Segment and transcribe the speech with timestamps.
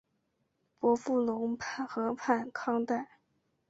[0.79, 1.55] 伯夫龙
[1.87, 3.19] 河畔康代。